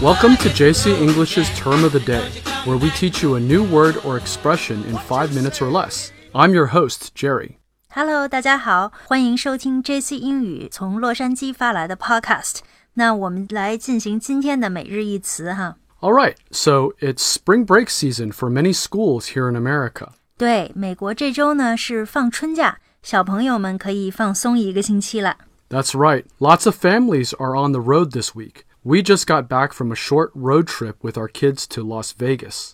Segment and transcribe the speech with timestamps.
[0.00, 2.28] Welcome to JC English's Term of the Day,
[2.64, 6.10] where we teach you a new word or expression in five minutes or less.
[6.34, 7.56] I'm your host, Jerry.
[7.90, 12.58] Hello，大家好，欢迎收听 JC 英语从洛杉矶发来的 Podcast。
[12.94, 15.76] 那我们来进行今天的每日一词哈。
[16.00, 20.10] All right, so it's spring break season for many schools here in America.
[20.36, 25.38] 对，美国这周呢是放春假，小朋友们可以放松一个星期了。
[25.70, 28.64] That's right, lots of families are on the road this week.
[28.82, 32.72] We just got back from a short road trip with our kids to Las Vegas.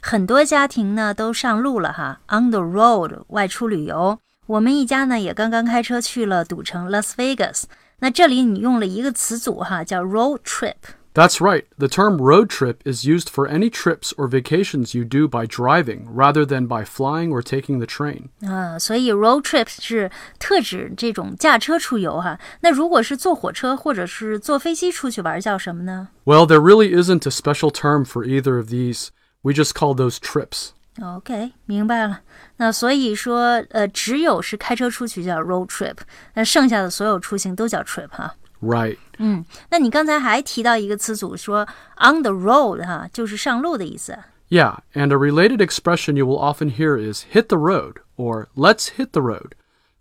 [0.00, 4.18] 很多家庭呢都上路了哈，on the road 外出旅游。
[4.46, 7.64] 我们一家呢也刚刚开车去了赌城 Las Vegas。
[7.98, 10.76] 那这里你用了一个词组哈，叫 road trip。
[11.14, 15.26] That's right, the term road trip is used for any trips or vacations you do
[15.26, 18.28] by driving rather than by flying or taking the train.
[18.42, 22.38] 啊，所以 road trip 是特指这种驾车出游哈。
[22.60, 29.08] 那如果是坐火车或者是坐飞机出去玩，叫什么呢 Well, there really isn't a special term for either of these.
[29.40, 30.72] We just call those trips.
[31.02, 32.20] ？OK，明白了。
[32.58, 35.96] 那所以说，呃，只有是开车出去叫 road trip，
[36.34, 38.34] 那剩下的所有出行都叫 trip 哈。
[38.62, 38.96] Right.
[39.18, 41.66] 嗯，那你刚才还提到一个词组说
[41.98, 44.16] on the road 哈，就是上路的意思。
[44.48, 48.90] Yeah, and a related expression you will often hear is hit the road or let's
[48.96, 49.52] hit the road.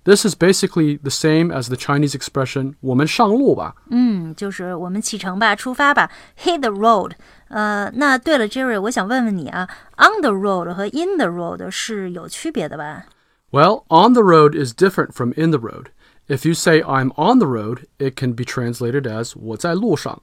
[0.03, 7.13] This is basically the same as the Chinese expression 我们上路吧.嗯，就是我们启程吧，出发吧，hit the road。
[7.47, 13.05] 呃，那对了，Jerry，我想问问你啊，on the road 和 in the road 是有区别的吧？
[13.51, 15.87] Well, on the road is different from in the road.
[16.29, 20.21] If you say I'm on the road, it can be translated as 我在路上.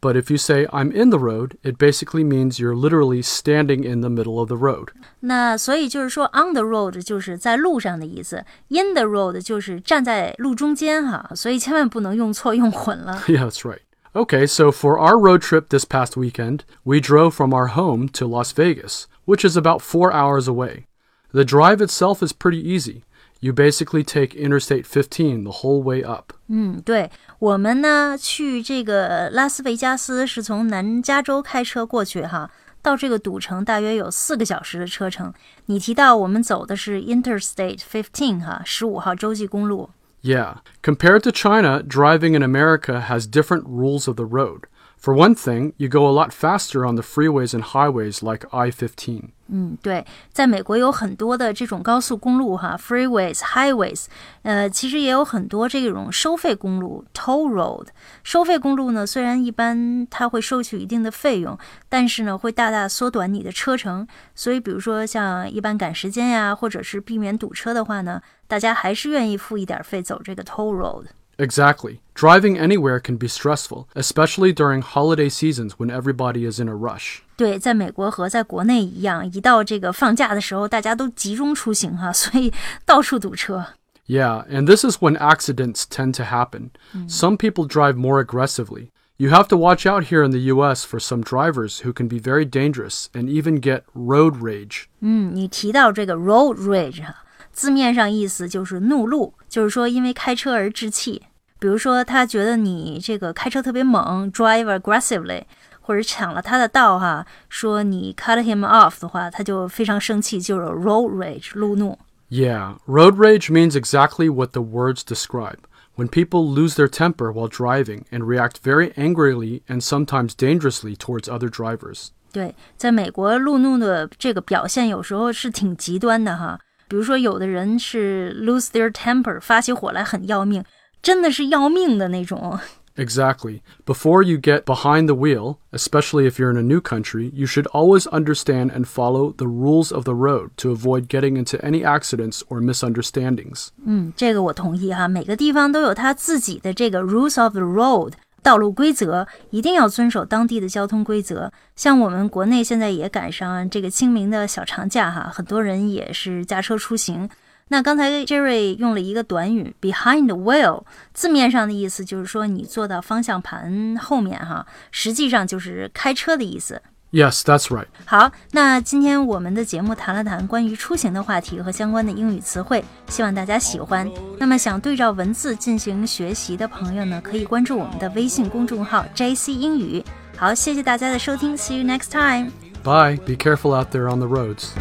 [0.00, 4.02] But if you say I'm in the road, it basically means you're literally standing in
[4.02, 4.88] the middle of the road.
[5.20, 13.22] 那所以就是说，on the road 就是在路上的意思，in the road 就是站在路中间哈，所以千万不能用错用混了。
[13.26, 13.80] Yeah, that's right.
[14.12, 18.26] Okay, so for our road trip this past weekend, we drove from our home to
[18.26, 20.86] Las Vegas, which is about four hours away.
[21.32, 23.04] The drive itself is pretty easy.
[23.40, 26.32] You basically take Interstate 15 the whole way up.
[26.48, 32.50] 嗯，对我们呢去这个拉斯维加斯是从南加州开车过去哈，
[32.80, 35.34] 到这个赌城大约有四个小时的车程。
[35.66, 39.90] 你提到我们走的是 Interstate 15哈，十五号洲际公路。
[40.22, 40.56] Yeah.
[40.82, 44.62] Compared to China, driving in America has different rules of the road.
[45.00, 48.70] For one thing, you go a lot faster on the freeways and highways like I
[48.70, 49.24] 15.
[49.48, 54.06] 嗯，对，在美国有很多的这种高速公路哈，freeways、highways，
[54.42, 57.86] 呃，其实也有很多这种收费公路 （toll road）。
[58.24, 61.56] 收费公路呢，虽然一般它会收取一定的费用，
[61.88, 64.08] 但是呢，会大大缩短你的车程。
[64.34, 71.04] 所以，比如说像一般赶时间呀，或者是避免堵车的话呢，大家还是愿意付一点费走这个 toll road。
[71.40, 72.00] Exactly.
[72.14, 77.18] Driving anywhere can be stressful, especially during holiday seasons when everybody is in a rush.
[77.36, 82.50] 对，在美国和在国内一样，一到这个放假的时候，大家都集中出行哈，所以
[82.86, 83.66] 到处堵车。
[84.06, 86.70] Yeah, and this is when accidents tend to happen.
[87.06, 88.88] Some people drive more aggressively.
[89.18, 92.18] You have to watch out here in the US for some drivers who can be
[92.18, 94.84] very dangerous and even get road rage.
[95.00, 101.22] 嗯，你提到这个 road rage 哈，字面上意思就是怒路，就是说因为开车而置气。
[101.60, 105.44] 比如说，他觉得你这个开车特别猛，drive aggressively，
[105.80, 111.98] 或者抢了他的道哈，说你 cut him off 的话，他就非常生气，就有 road rage 路怒。
[112.28, 115.60] Yeah, road rage means exactly what the words describe.
[115.96, 121.28] When people lose their temper while driving and react very angrily and sometimes dangerously towards
[121.28, 122.08] other drivers.
[122.32, 126.58] 对，在美国路怒的这个表现有时候是挺极端的哈。
[126.86, 130.62] 比如说，有的人是 lose their temper，发起火来很要命，
[131.02, 132.58] 真的是要命的那种。
[132.98, 133.60] Exactly.
[133.84, 137.66] Before you get behind the wheel, especially if you're in a new country, you should
[137.66, 142.40] always understand and follow the rules of the road to avoid getting into any accidents
[142.48, 143.68] or misunderstandings.
[143.84, 145.06] 嗯，这个我同意哈。
[145.06, 148.12] 每个地方都有它自己的这个 rules of the road
[148.42, 151.52] 道路规则，一定要遵守当地的交通规则。
[151.74, 157.28] 像我们国内现在也赶上这个清明的小长假哈，很多人也是驾车出行。
[157.71, 160.83] 那刚才 Jerry 用了一个短语 behind the wheel，
[161.13, 166.81] 字面上的意思就是说你坐到方向盘后面哈，实际上就是开车的意思。
[167.11, 167.87] Yes, that's right.
[168.05, 174.09] 好，那今天我们的节目谈了谈关于出行的话题和相关的英语词汇，希望大家喜欢。
[174.37, 180.03] 那么想对照文字进行学习的朋友呢，可以关注我们的微信公众号 JC 英语。
[180.35, 182.51] 好，谢谢大家的收听，See you next time。
[182.83, 183.17] Bye.
[183.25, 184.71] Be careful out there on the roads.